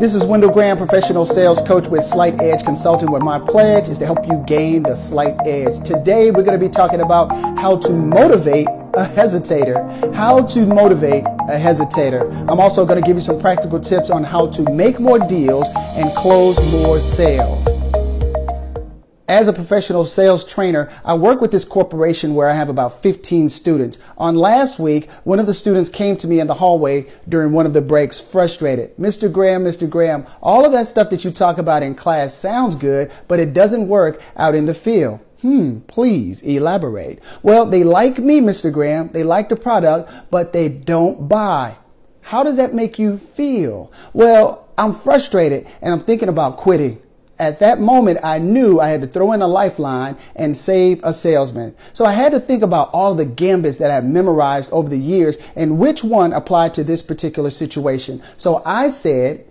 [0.00, 3.98] This is Wendell Graham, professional sales coach with Slight Edge Consulting, where my pledge is
[3.98, 5.86] to help you gain the slight edge.
[5.86, 10.14] Today, we're going to be talking about how to motivate a hesitator.
[10.14, 12.30] How to motivate a hesitator.
[12.50, 15.68] I'm also going to give you some practical tips on how to make more deals
[15.74, 17.69] and close more sales.
[19.30, 23.48] As a professional sales trainer, I work with this corporation where I have about 15
[23.48, 24.00] students.
[24.18, 27.64] On last week, one of the students came to me in the hallway during one
[27.64, 28.96] of the breaks frustrated.
[28.96, 29.32] Mr.
[29.32, 29.88] Graham, Mr.
[29.88, 33.54] Graham, all of that stuff that you talk about in class sounds good, but it
[33.54, 35.20] doesn't work out in the field.
[35.42, 37.20] Hmm, please elaborate.
[37.40, 38.72] Well, they like me, Mr.
[38.72, 39.10] Graham.
[39.12, 41.76] They like the product, but they don't buy.
[42.22, 43.92] How does that make you feel?
[44.12, 47.00] Well, I'm frustrated and I'm thinking about quitting.
[47.40, 51.12] At that moment, I knew I had to throw in a lifeline and save a
[51.14, 51.74] salesman.
[51.94, 55.38] So I had to think about all the gambits that I've memorized over the years
[55.56, 58.22] and which one applied to this particular situation.
[58.36, 59.46] So I said,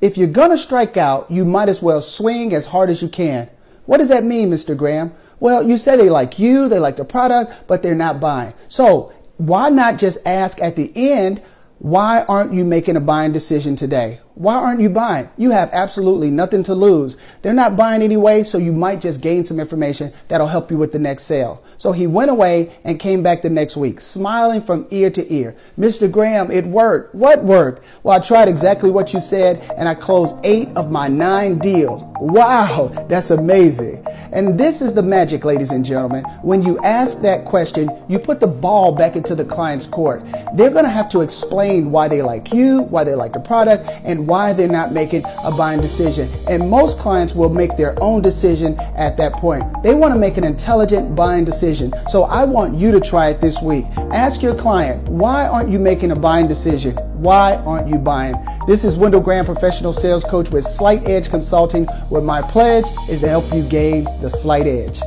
[0.00, 3.08] if you're going to strike out, you might as well swing as hard as you
[3.08, 3.50] can.
[3.84, 4.74] What does that mean, Mr.
[4.74, 5.12] Graham?
[5.38, 8.54] Well, you said they like you, they like the product, but they're not buying.
[8.68, 11.42] So why not just ask at the end,
[11.78, 14.20] why aren't you making a buying decision today?
[14.36, 15.28] Why aren't you buying?
[15.36, 17.16] You have absolutely nothing to lose.
[17.42, 20.92] They're not buying anyway, so you might just gain some information that'll help you with
[20.92, 21.62] the next sale.
[21.76, 25.54] So he went away and came back the next week, smiling from ear to ear.
[25.78, 26.10] Mr.
[26.10, 27.14] Graham, it worked.
[27.14, 27.84] What worked?
[28.02, 32.02] Well, I tried exactly what you said, and I closed eight of my nine deals.
[32.18, 34.04] Wow, that's amazing.
[34.34, 36.24] And this is the magic, ladies and gentlemen.
[36.42, 40.24] When you ask that question, you put the ball back into the client's court.
[40.54, 43.88] They're going to have to explain why they like you, why they like the product,
[44.02, 46.28] and why they're not making a buying decision.
[46.48, 49.64] And most clients will make their own decision at that point.
[49.84, 51.92] They want to make an intelligent buying decision.
[52.08, 53.86] So I want you to try it this week.
[54.10, 56.96] Ask your client, why aren't you making a buying decision?
[57.14, 58.34] Why aren't you buying?
[58.66, 63.20] This is Wendell Graham, professional sales coach with Slight Edge Consulting, where my pledge is
[63.20, 65.00] to help you gain the slight edge.